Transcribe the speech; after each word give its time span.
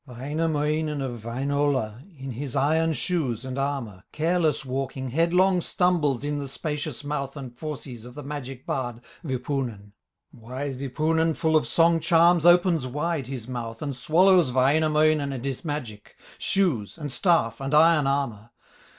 Wainamoinen 0.07 0.99
of 0.99 1.21
Wainola, 1.23 2.01
In 2.17 2.31
his 2.31 2.55
iron 2.55 2.91
shoes 2.91 3.45
and 3.45 3.55
armor, 3.59 4.03
Careless 4.11 4.65
walking, 4.65 5.11
headlong 5.11 5.61
stumbles 5.61 6.23
In 6.23 6.39
the 6.39 6.47
spacious 6.47 7.03
mouth 7.03 7.37
and 7.37 7.55
fauces 7.55 8.03
Of 8.03 8.15
the 8.15 8.23
magic 8.23 8.65
bard, 8.65 9.01
Wipunen. 9.23 9.91
Wise 10.33 10.79
Wipunen, 10.79 11.35
full 11.35 11.55
of 11.55 11.67
song 11.67 11.99
charms, 11.99 12.47
Opens 12.47 12.87
wide 12.87 13.27
his 13.27 13.47
mouth 13.47 13.83
and 13.83 13.95
swallows 13.95 14.51
Wainamoinen 14.51 15.31
and 15.31 15.45
his 15.45 15.63
magic, 15.63 16.15
Shoes, 16.39 16.97
and 16.97 17.11
staff, 17.11 17.61
and 17.61 17.71
iron 17.75 18.07
armor. 18.07 18.49